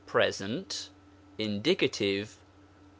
[1.37, 2.35] INDICATIVE.